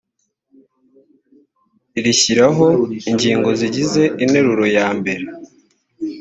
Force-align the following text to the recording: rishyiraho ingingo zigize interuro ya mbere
rishyiraho 2.03 2.67
ingingo 3.09 3.49
zigize 3.59 4.01
interuro 4.23 4.65
ya 4.77 4.87
mbere 4.97 5.25